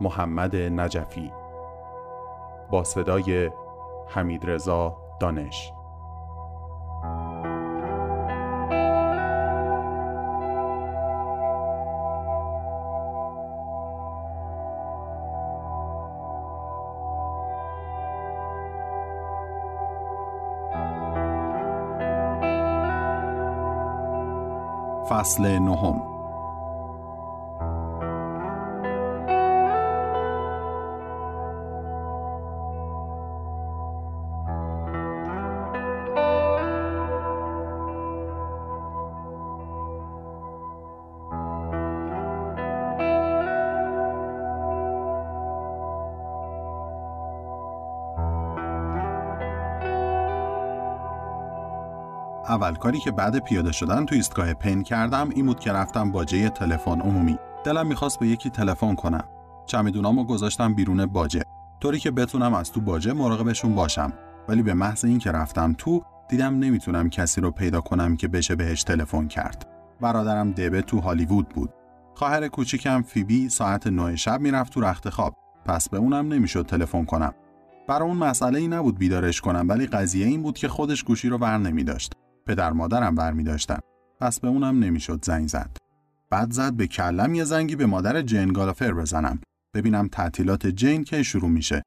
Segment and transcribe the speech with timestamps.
[0.00, 1.32] محمد نجفی.
[2.70, 3.50] با صدای
[4.08, 5.72] حمید رضا دانش.
[25.08, 26.11] فصل نهم.
[52.72, 56.48] اول کاری که بعد پیاده شدن تو ایستگاه پن کردم این بود که رفتم باجه
[56.48, 57.38] تلفن عمومی.
[57.64, 59.24] دلم می‌خواست به یکی تلفن کنم.
[59.66, 61.42] چمدونامو گذاشتم بیرون باجه.
[61.80, 64.12] طوری که بتونم از تو باجه مراقبشون باشم.
[64.48, 68.82] ولی به محض اینکه رفتم تو دیدم نمی‌تونم کسی رو پیدا کنم که بشه بهش
[68.82, 69.68] تلفن کرد.
[70.00, 71.70] برادرم دبه تو هالیوود بود.
[72.14, 75.34] خواهر کوچیکم فیبی ساعت 9 شب می‌رفت تو رخت خواب.
[75.66, 77.34] پس به اونم نمی‌شد تلفن کنم.
[77.88, 81.38] برای اون مسئله ای نبود بیدارش کنم ولی قضیه این بود که خودش گوشی رو
[81.38, 82.12] بر نمی داشت
[82.46, 83.78] پدر مادرم برمی داشتن
[84.20, 85.76] پس به اونم نمی‌شد زنگ زد.
[86.30, 89.40] بعد زد به کلم یه زنگی به مادر جین گالافر بزنم.
[89.74, 91.82] ببینم تعطیلات جین کی شروع میشه.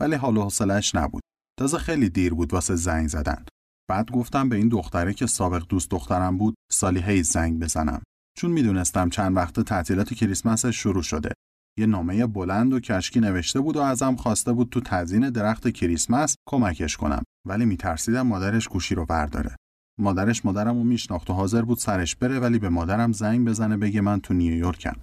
[0.00, 1.22] ولی حال و حوصلش نبود.
[1.58, 3.44] تازه خیلی دیر بود واسه زنگ زدن.
[3.88, 8.02] بعد گفتم به این دختره که سابق دوست دخترم بود سالی هی زنگ بزنم.
[8.38, 11.32] چون می‌دونستم چند وقت تعطیلات کریسمس شروع شده.
[11.78, 16.36] یه نامه بلند و کشکی نوشته بود و ازم خواسته بود تو تزیین درخت کریسمس
[16.48, 17.22] کمکش کنم.
[17.48, 19.56] ولی میترسیدم مادرش گوشی رو برداره.
[20.00, 24.00] مادرش مادرم رو میشناخت و حاضر بود سرش بره ولی به مادرم زنگ بزنه بگه
[24.00, 24.96] من تو نیویورکم.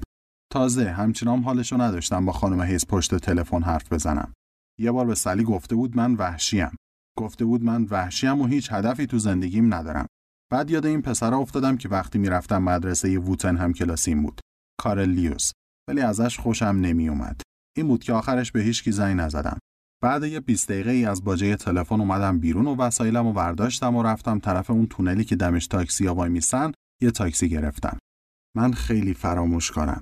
[0.54, 4.34] تازه همچنان حالشو نداشتم با خانم هیز پشت تلفن حرف بزنم.
[4.80, 6.76] یه بار به سلی گفته بود من وحشیم.
[7.18, 10.08] گفته بود من وحشیم و هیچ هدفی تو زندگیم ندارم.
[10.52, 14.42] بعد یاد این پسر افتادم که وقتی می‌رفتم مدرسه ووتن هم کلاسیم بود.
[14.80, 15.52] کارل لیوس.
[15.90, 17.42] ولی ازش خوشم نمیومد
[17.78, 19.60] این بود که آخرش به هیچ کی زنگ نزدم.
[20.04, 24.40] بعد یه 20 دقیقه ای از باجه تلفن اومدم بیرون و وسایلمو برداشتم و رفتم
[24.40, 26.72] طرف اون تونلی که دمش تاکسی وای میسن
[27.02, 27.98] یه تاکسی گرفتم.
[28.56, 30.02] من خیلی فراموش کنم.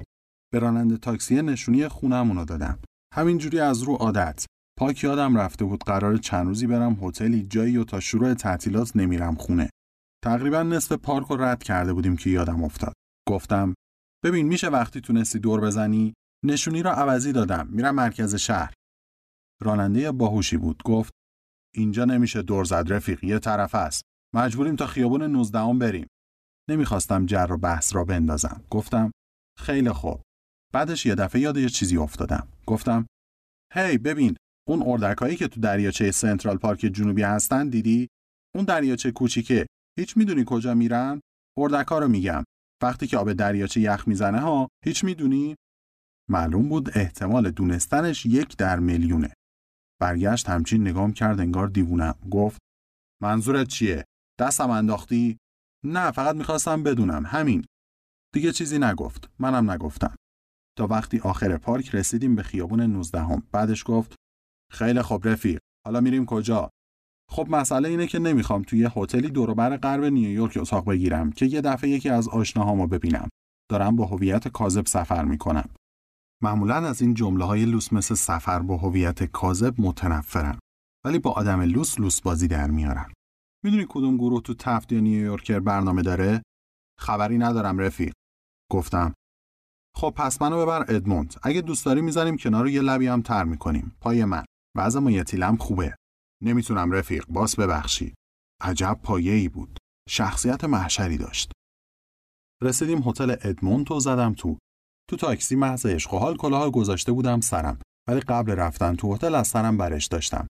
[0.54, 2.80] به راننده تاکسی نشونی خونمونو دادم.
[3.14, 4.46] همینجوری از رو عادت.
[4.80, 9.36] پاک یادم رفته بود قرار چند روزی برم هتلی جایی و تا شروع تعطیلات نمیرم
[9.36, 9.70] خونه.
[10.24, 12.94] تقریبا نصف پارک رو رد کرده بودیم که یادم افتاد.
[13.28, 13.74] گفتم
[14.24, 16.14] ببین میشه وقتی تونستی دور بزنی؟
[16.46, 17.68] نشونی رو عوضی دادم.
[17.68, 18.74] میرم مرکز شهر.
[19.62, 20.84] راننده باهوشی بود.
[20.84, 21.14] گفت
[21.76, 24.04] اینجا نمیشه دور زد رفیق یه طرف است.
[24.36, 26.08] مجبوریم تا خیابون 19 بریم.
[26.70, 28.64] نمی‌خواستم جر و بحث را بندازم.
[28.70, 29.12] گفتم
[29.58, 30.22] خیلی خوب.
[30.74, 32.48] بعدش یه دفعه یاد یه چیزی افتادم.
[32.66, 33.06] گفتم
[33.74, 34.36] هی ببین
[34.68, 38.08] اون اردکایی که تو دریاچه سنترال پارک جنوبی هستن دیدی؟
[38.56, 39.66] اون دریاچه کوچیکه.
[40.00, 41.22] هیچ می‌دونی کجا میرن؟
[41.58, 42.44] اردکا رو میگم.
[42.84, 45.56] وقتی که آب دریاچه یخ می‌زنه ها هیچ می‌دونی؟
[46.30, 49.34] معلوم بود احتمال دونستنش یک در میلیونه.
[50.02, 52.58] برگشت همچین نگام کرد انگار دیوونم گفت
[53.22, 54.06] منظورت چیه؟
[54.40, 55.38] دستم انداختی؟
[55.86, 57.26] نه فقط می‌خواستم بدونم.
[57.26, 57.66] همین.
[58.34, 59.30] دیگه چیزی نگفت.
[59.40, 60.16] منم نگفتم.
[60.78, 63.44] تا وقتی آخر پارک رسیدیم به خیابون 19 هم.
[63.52, 64.16] بعدش گفت
[64.72, 65.60] خیلی خوب رفیق.
[65.86, 66.70] حالا میریم کجا؟
[67.32, 71.90] خب مسئله اینه که نمی‌خوام توی هتلی دوروبر غرب نیویورک اتاق بگیرم که یه دفعه
[71.90, 73.30] یکی از آشناهامو ببینم.
[73.72, 75.70] دارم با هویت کاذب سفر می‌کنم.
[76.46, 80.60] معمولا از این جمله های لوس مثل سفر با هویت کاذب متنفرم
[81.06, 83.14] ولی با آدم لوس لوس بازی در میارم
[83.64, 86.42] می‌دونی کدوم گروه تو تفت یا نیویورکر برنامه داره؟
[87.00, 88.14] خبری ندارم رفیق.
[88.72, 89.14] گفتم
[89.98, 91.36] خب پس منو ببر ادموند.
[91.44, 93.96] اگه دوست داری می‌زنیم کنار یه لبی هم تر می‌کنیم.
[94.02, 94.46] پای من.
[94.78, 95.96] وضع مایتیلم خوبه.
[96.44, 97.26] نمی‌تونم رفیق.
[97.30, 98.14] باس ببخشی.
[98.62, 99.78] عجب پایه ای بود.
[100.10, 101.52] شخصیت محشری داشت.
[102.64, 104.58] رسیدیم هتل ادموند و زدم تو.
[105.10, 107.80] تو تاکسی محض عشق و حال کلاه گذاشته بودم سرم
[108.10, 110.48] ولی قبل رفتن تو هتل از سرم برش داشتم.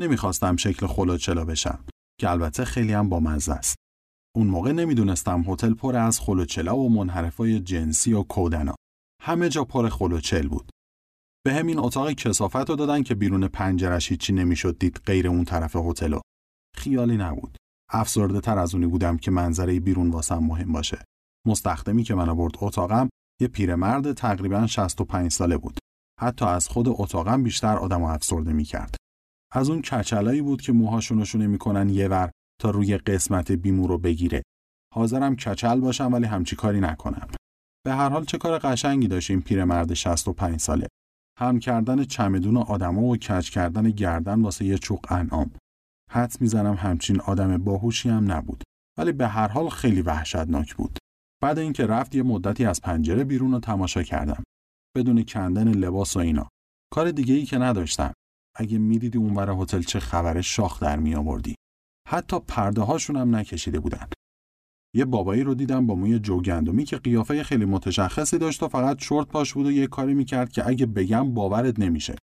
[0.00, 1.84] نمی‌خواستم شکل خلوچلا بشم
[2.20, 3.76] که البته خیلی هم بامزه است.
[4.36, 8.74] اون موقع نمی‌دونستم هتل پر از خلوچلا و منحرفای جنسی و کودنا.
[9.22, 10.70] همه جا پر خلوچل بود.
[11.46, 15.76] به همین اتاق کسافت رو دادن که بیرون پنجرش هیچی نمی‌شد دید غیر اون طرف
[15.76, 16.18] هتل
[16.76, 17.56] خیالی نبود.
[17.90, 21.04] افسرده تر از اونی بودم که منظره بیرون واسم مهم باشه.
[21.46, 23.08] مستخدمی که من برد اتاقم
[23.40, 25.78] یه پیرمرد تقریبا 65 ساله بود.
[26.20, 28.96] حتی از خود اتاقم بیشتر آدم افسرده می‌کرد.
[29.52, 32.30] از اون کچلایی بود که موهاشونو شونه می‌کنن یه ور
[32.60, 34.42] تا روی قسمت بیمو رو بگیره.
[34.94, 37.28] حاضرم کچل باشم ولی همچی کاری نکنم.
[37.86, 40.88] به هر حال چه کار قشنگی داشت این پیرمرد 65 ساله.
[41.38, 45.50] هم کردن چمدون آدما و کج کردن گردن واسه یه چوق انعام.
[46.10, 48.62] حد می‌زنم همچین آدم باهوشی هم نبود.
[48.98, 50.98] ولی به هر حال خیلی وحشتناک بود.
[51.42, 54.42] بعد اینکه رفت یه مدتی از پنجره بیرون رو تماشا کردم.
[54.96, 56.48] بدون کندن لباس و اینا.
[56.92, 58.12] کار دیگه ای که نداشتم.
[58.56, 61.54] اگه می‌دیدی اونور هتل چه خبر شاخ در می آوردی
[62.08, 64.06] حتی پرده هاشون هم نکشیده بودن.
[64.94, 69.26] یه بابایی رو دیدم با موی جوگندمی که قیافه خیلی متشخصی داشت و فقط شورت
[69.26, 72.16] پاش بود و یه کاری می‌کرد که اگه بگم باورت نمیشه.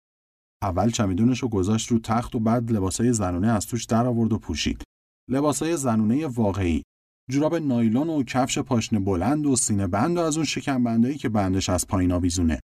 [0.64, 4.38] اول چمیدونش رو گذاشت رو تخت و بعد لباسای زنونه از توش در آورد و
[4.38, 4.84] پوشید.
[5.30, 6.84] لباسای زنونه واقعی.
[7.32, 11.30] جوراب نایلون و کفش پاشنه بلند و سینه بند و از اون شکم بندایی که
[11.30, 12.60] بندش از پایین آویزونه.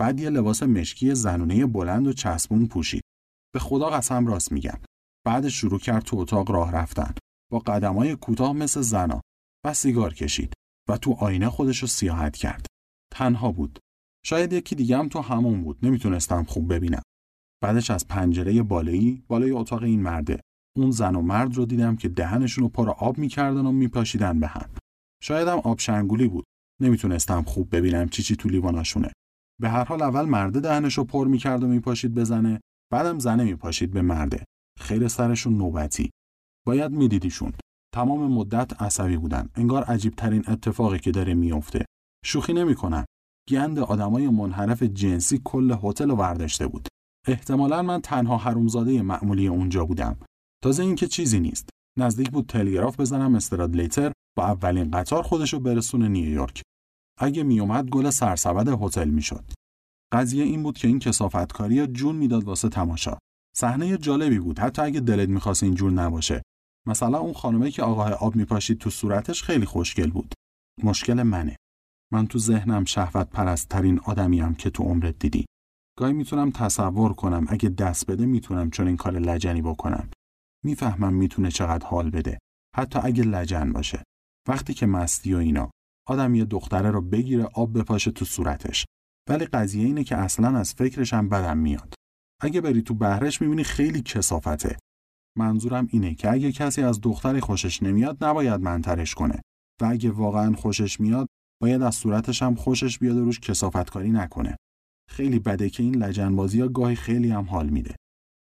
[0.00, 3.02] بعد یه لباس مشکی زنونه بلند و چسبون پوشید.
[3.54, 4.78] به خدا قسم راست میگم.
[5.26, 7.14] بعدش شروع کرد تو اتاق راه رفتن.
[7.52, 9.20] با قدمای کوتاه مثل زنا.
[9.66, 10.52] و سیگار کشید.
[10.88, 12.66] و تو آینه خودش رو سیاحت کرد.
[13.12, 13.78] تنها بود.
[14.24, 15.86] شاید یکی دیگه هم تو همون بود.
[15.86, 17.02] نمی‌تونستم خوب ببینم.
[17.62, 20.40] بعدش از پنجره بالایی بالای اتاق این مرده.
[20.76, 24.46] اون زن و مرد رو دیدم که دهنشون رو پر آب می‌کردن و میپاشیدن به
[24.46, 24.70] هم.
[25.22, 26.44] شایدم آب شنگولی بود.
[26.82, 29.12] نمی‌تونستم خوب ببینم چی چی تو لیواناشونه.
[29.60, 32.60] به هر حال اول مرده دهنش رو پر می‌کرد و میپاشید بزنه
[32.92, 34.44] بعدم زنه میپاشید به مرده.
[34.78, 36.10] خیر سرشون نوبتی.
[36.66, 37.52] باید میدیدیشون.
[37.94, 39.48] تمام مدت عصبی بودن.
[39.54, 41.84] انگار عجیب ترین اتفاقی که داره میفته
[42.24, 43.04] شوخی نمی‌کنن
[43.48, 46.88] گند آدمای منحرف جنسی کل هتل ورداشته بود.
[47.28, 50.16] احتمالا من تنها حرومزاده معمولی اونجا بودم.
[50.64, 51.68] تازه اینکه چیزی نیست.
[51.98, 56.62] نزدیک بود تلگراف بزنم استرادلیتر با اولین قطار خودشو برسونه نیویورک.
[57.18, 59.44] اگه میومد گل سرسبد هتل می‌شد.
[60.12, 63.18] قضیه این بود که این کسافتکاری جون می‌داد واسه تماشا.
[63.56, 64.58] صحنه جالبی بود.
[64.58, 66.42] حتی اگه دلت می‌خواست اینجور نباشه.
[66.86, 70.34] مثلا اون خانمه که آقاه آب میپاشید تو صورتش خیلی خوشگل بود.
[70.82, 71.56] مشکل منه.
[72.12, 75.46] من تو ذهنم شهوت پرست ترین آدمیم که تو عمرت دیدی.
[75.98, 77.46] گاهی می‌تونم تصور کنم.
[77.48, 80.08] اگه دست بده می‌تونم چون این کار لجنی بکنم.
[80.64, 82.38] می‌فهمم می‌تونه چقدر حال بده.
[82.76, 84.02] حتی اگه لجن باشه.
[84.48, 85.70] وقتی که مستی و اینا
[86.08, 88.84] آدم یه دختره رو بگیره آب بپاشه تو صورتش.
[89.28, 91.94] ولی قضیه اینه که اصلا از فکرش هم بدم میاد.
[92.42, 94.78] اگه بری تو بهرش می‌بینی خیلی کسافته
[95.38, 99.40] منظورم اینه که اگه کسی از دختری خوشش نمیاد نباید منترش کنه.
[99.80, 101.26] و اگه واقعا خوشش میاد
[101.62, 104.56] باید از صورتش هم خوشش بیاد و روش کسافتکاری نکنه.
[105.10, 107.96] خیلی بده که این لجنبازی ها گاهی خیلی هم حال میده.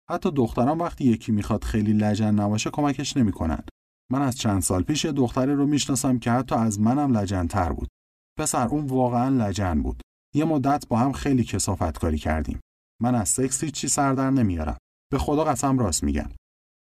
[0.09, 3.63] حتی دختران وقتی یکی می‌خواد خیلی لجن نباشه کمکش نمی‌کنن
[4.11, 7.87] من از چند سال پیش یه دختری رو می‌شناسم که حتی از منم لجنتر بود.
[8.39, 10.01] پسر اون واقعا لجن بود.
[10.35, 12.59] یه مدت با هم خیلی کسافتکاری کردیم.
[13.01, 14.77] من از سکس هیچی سر در نمیارم.
[15.11, 16.29] به خدا قسم راست میگم.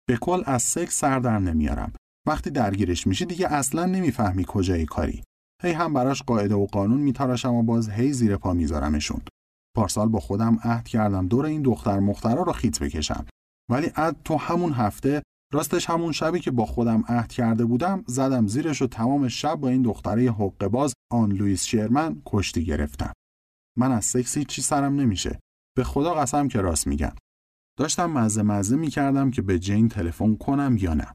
[0.09, 1.93] به کل از سکس سر در نمیارم.
[2.27, 5.23] وقتی درگیرش میشی دیگه اصلا نمی‌فهمی کجای کاری.
[5.63, 9.21] هی هم براش قاعده و قانون میتراشم و باز هی زیر پا میذارمشون.
[9.79, 13.27] پارسال با خودم عهد کردم دور این دختر مخترا رو خیت بکشم.
[13.71, 18.47] ولی عد تو همون هفته راستش همون شبی که با خودم عهد کرده بودم زدم
[18.47, 23.13] زیرش و تمام شب با این دختره حقه باز آن لوئیس شرمن کشتی گرفتم.
[23.79, 25.39] من از سکسی چی سرم نمیشه.
[25.77, 27.13] به خدا قسم که راست میگم.
[27.79, 31.13] داشتم مزه مزه می‌کردم که به جین تلفن کنم یا نه.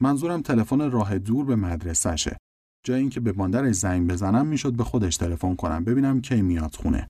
[0.00, 2.36] منظورم تلفن راه دور به مدرسهشه.
[2.86, 7.08] جای اینکه به مادرش زنگ بزنم می‌شد به خودش تلفن کنم ببینم کی میاد خونه.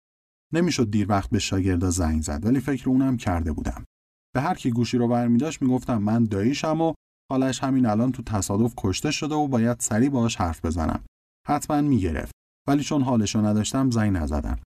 [0.52, 3.84] نمی‌شد دیر وقت به شاگردا زنگ زد ولی فکر اونم کرده بودم.
[4.34, 6.94] به هر کی گوشی رو برمیداشت می‌گفتم من داییشم و
[7.30, 11.04] حالش همین الان تو تصادف کشته شده و باید سری باهاش حرف بزنم.
[11.46, 12.32] حتما می‌گرفت
[12.68, 14.58] ولی چون حالشو نداشتم زنگ نزدم.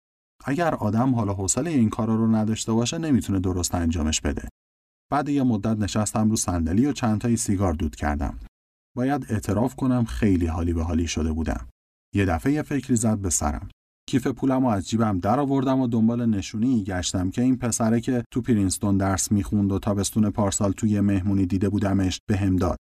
[0.44, 4.48] اگر آدم حالا حوصله این کارا رو نداشته باشه نمی‌تونه درست انجامش بده.
[5.10, 8.38] بعد یه مدت نشستم رو صندلی و چند تایی سیگار دود کردم.
[8.96, 11.68] باید اعتراف کنم خیلی حالی به حالی شده بودم.
[12.14, 13.68] یه دفعه یه فکری زد به سرم.
[14.12, 18.24] کیف پولم و از جیبم در آوردم و دنبال نشونی گشتم که این پسره که
[18.32, 22.76] تو پرینستون درس می‌خوند و تابستون پارسال توی مهمونی دیده بودمش به هم داد.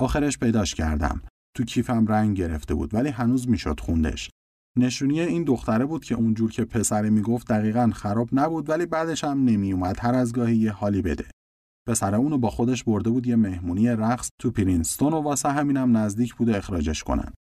[0.00, 1.20] آخرش پیداش کردم.
[1.56, 4.30] تو کیفم رنگ گرفته بود ولی هنوز می‌شد خوندش.
[4.78, 9.44] نشونی این دختره بود که اونجور که پسره می‌گفت دقیقا خراب نبود ولی بعدش هم
[9.44, 11.24] نمیومد هر از گاهی یه حالی بده.
[11.88, 16.34] پسره اونو با خودش برده بود یه مهمونی رقص تو پرینستون و واسه همینم نزدیک
[16.34, 17.32] بوده اخراجش کنن.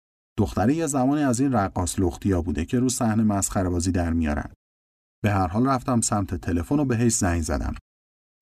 [0.40, 4.52] دختره یه زمانی از این رقاص لختیا بوده که رو صحنه مسخره بازی در میارن.
[5.22, 7.74] به هر حال رفتم سمت تلفن و بهش زنگ زدم.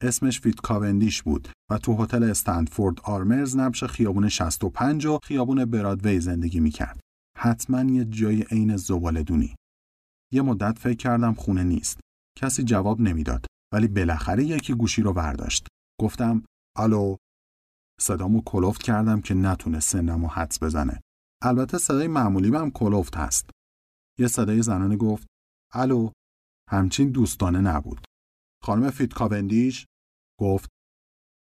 [0.03, 6.21] اسمش فیت کاوندیش بود و تو هتل استنفورد آرمرز نبش خیابون 65 و خیابون برادوی
[6.21, 7.01] زندگی می‌کرد.
[7.39, 8.77] حتما یه جای عین
[9.27, 9.55] دونی.
[10.33, 12.01] یه مدت فکر کردم خونه نیست.
[12.39, 15.67] کسی جواب نمی‌داد ولی بالاخره یکی گوشی رو برداشت.
[16.01, 16.43] گفتم
[16.77, 17.17] الو
[18.01, 21.01] صدامو کلوفت کردم که نتونه سنمو حدس بزنه.
[21.43, 23.51] البته صدای معمولی هم کلوفت هست.
[24.19, 25.27] یه صدای زنانه گفت
[25.75, 26.11] الو
[26.71, 28.05] همچین دوستانه نبود.
[28.65, 29.87] خانم فیت کاوندیش
[30.41, 30.69] گفت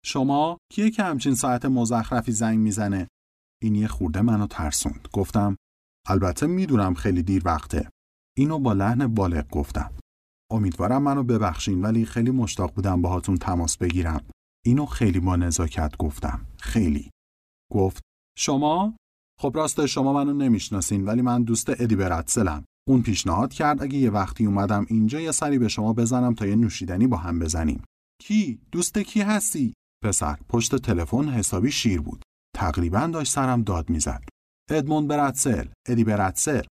[0.05, 3.07] شما کیه که همچین ساعت مزخرفی زنگ می‌زنه؟
[3.61, 5.07] این یه خورده منو ترسوند.
[5.13, 5.55] گفتم
[6.07, 7.89] البته می‌دونم خیلی دیر وقته.
[8.37, 9.93] اینو با لحن بالغ گفتم.
[10.51, 14.25] امیدوارم منو ببخشین ولی خیلی مشتاق بودم باهاتون تماس بگیرم.
[14.65, 16.45] اینو خیلی با نزاکت گفتم.
[16.59, 17.11] خیلی.
[17.71, 18.01] گفت
[18.37, 18.95] شما
[19.41, 22.65] خب راست شما منو نمی‌شناسین ولی من دوست ادی برتسلم.
[22.87, 26.55] اون پیشنهاد کرد اگه یه وقتی اومدم اینجا یه سری به شما بزنم تا یه
[26.55, 27.83] نوشیدنی با هم بزنیم.
[28.21, 32.23] کی؟ دوست کی هستی؟ پسر پشت تلفن حسابی شیر بود.
[32.55, 34.23] تقریبا داشت سرم داد می‌زد.
[34.69, 36.63] ادموند برتسل، ادی برتسل.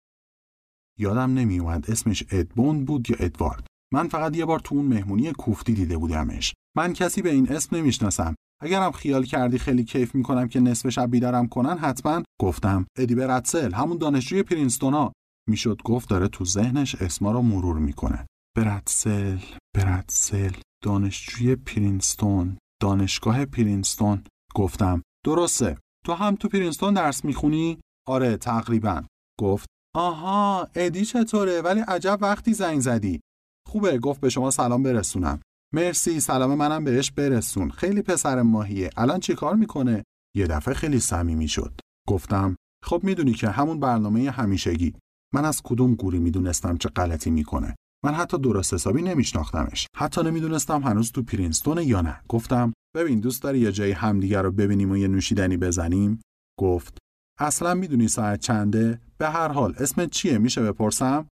[0.99, 3.67] یادم نمیومد اسمش ادموند بود یا ادوارد.
[3.93, 6.53] من فقط یه بار تو اون مهمونی کوفتی دیده بودمش.
[6.77, 8.35] من کسی به این اسم نمی‌شناسم.
[8.61, 13.73] اگرم خیال کردی خیلی کیف می‌کنم که نصف شب بیدارم کنن حتما گفتم ادی برتسل
[13.73, 15.11] همون دانشجوی پرینستونا.
[15.49, 18.25] می‌شد گفت داره تو ذهنش اسما رو مرور می‌کنه.
[18.57, 19.37] برتسل
[19.75, 20.51] برتسل
[20.83, 24.23] دانشجوی پرینستون دانشگاه پرینستون.
[24.55, 25.77] گفتم درسته.
[26.05, 29.03] تو هم تو پرینستون درس می‌خونی؟ آره تقریبا.
[29.39, 33.19] گفت آها ادی چطوره؟ ولی عجب وقتی زنگ زدی.
[33.67, 35.39] خوبه گفت به شما سلام برسونم.
[35.75, 37.69] مرسی سلام منم بهش برسون.
[37.69, 38.89] خیلی پسر ماهیه.
[38.97, 40.03] الان چی کار می‌کنه؟
[40.35, 41.79] یه دفعه خیلی صمیمی شد.
[42.07, 44.93] گفتم خب می‌دونی که همون برنامه همیشگی.
[45.33, 47.75] من از کدوم گوری می‌دونستم چه غلطی می‌کنه.
[48.05, 49.87] من حتی درست حسابی نمیشناختمش.
[49.95, 52.21] حتی نمی‌دونستم هنوز تو پرینستون یا نه.
[52.29, 56.21] گفتم ببین دوست داری یه جای همدیگر رو ببینیم و یه نوشیدنی بزنیم؟
[56.59, 56.97] گفت
[57.39, 61.27] اصلا می‌دونی ساعت چنده؟ به هر حال اسمت چیه؟ میشه بپرسم؟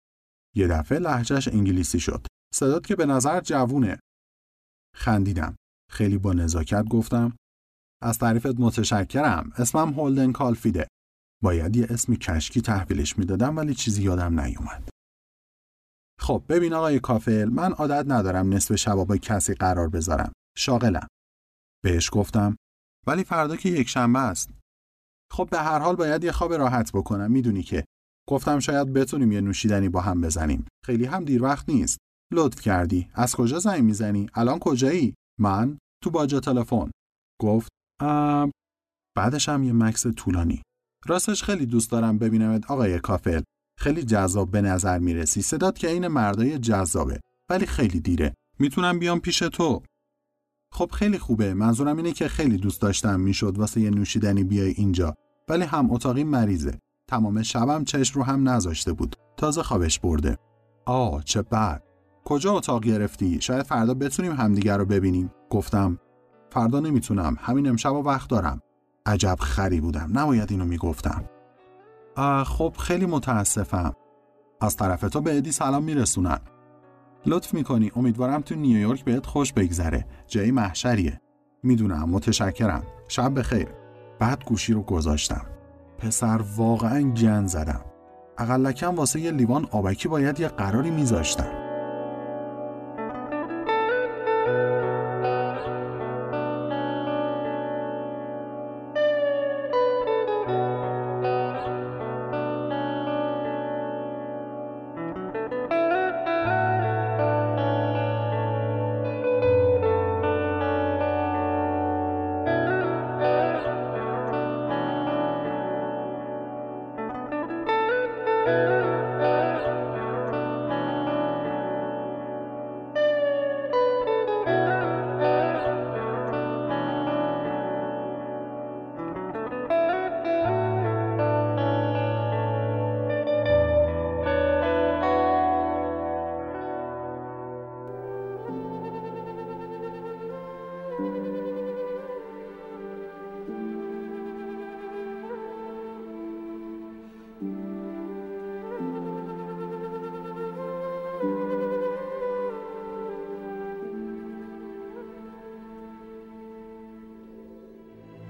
[0.57, 2.27] یه دفعه لهجهش انگلیسی شد.
[2.55, 3.99] صدات که به نظر جوونه.
[4.97, 5.57] خندیدم.
[5.91, 7.37] خیلی با نزاکت گفتم
[8.03, 9.53] از تعریفت متشکرم.
[9.57, 10.89] اسمم هولدن کالفیده.
[11.43, 14.89] باید یه اسمی کشکی تحویلش می‌دادم ولی چیزی یادم نیومد.
[16.21, 20.33] خب ببین آقای کافل من عادت ندارم نصف شبا با کسی قرار بذارم.
[20.59, 21.07] شاغلم.
[21.85, 22.57] بهش گفتم
[23.07, 24.51] ولی فردا که یک شنبه است.
[25.33, 27.85] خب به هر حال باید یه خواب راحت بکنم می‌دونی که
[28.29, 30.67] گفتم شاید بتونیم یه نوشیدنی با هم بزنیم.
[30.87, 31.99] خیلی هم دیر وقت نیست.
[32.33, 33.09] لطف کردی.
[33.15, 36.91] از کجا زنگ می‌زنی؟ الان کجایی؟ من تو باجا تلفن.
[37.41, 37.69] گفت
[38.01, 38.51] ام
[39.17, 40.63] بعدش هم یه مکس طولانی.
[41.07, 43.43] راستش خیلی دوست دارم ببینمت آقای کافل.
[43.79, 45.43] خیلی جذاب به نظر می‌رسی.
[45.43, 47.21] صدات که این مردای جذابه
[47.51, 48.35] ولی خیلی دیره.
[48.59, 49.83] می‌تونم بیام پیش تو.
[50.75, 51.55] خب خیلی خوبه.
[51.55, 55.15] منظورم اینه که خیلی دوست داشتم می‌شد واسه یه نوشیدنی بیای اینجا.
[55.49, 56.79] ولی هم اتاقی مریضه.
[57.09, 59.17] تمام شبم چش رو هم نذاشته بود.
[59.37, 60.39] تازه خوابش برده.
[60.87, 61.83] آه چه بد.
[62.25, 65.31] کجا اتاق گرفتی؟ شاید فردا بتونیم همدیگر رو ببینیم.
[65.51, 65.99] گفتم
[66.51, 67.37] فردا نمی‌تونم.
[67.41, 68.63] همین امشب و وقت دارم.
[69.07, 70.11] عجب خری بودم.
[70.13, 71.25] نباید اینو می‌گفتم.
[72.45, 73.93] خب خیلی متاسفم.
[74.61, 76.39] از طرف تو به ادی سلام میرسونن.
[77.27, 77.91] لطف می‌کنی.
[77.97, 80.07] امیدوارم تو نیویورک بهت خوش بگذره.
[80.27, 81.21] جایی محشریه.
[81.63, 82.11] می‌دونم.
[82.11, 82.83] متشکرم.
[83.09, 83.69] شب بخیر.
[84.19, 85.47] بعد گوشی رو گذاشتم.
[85.99, 87.85] پسر واقعا گن زدم.
[88.39, 91.62] اقلکم واسه یه لیوان آبکی باید یه قراری میذاشتم.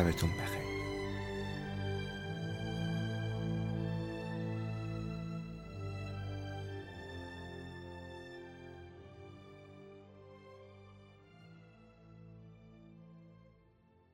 [0.00, 0.69] شبتون بخیر.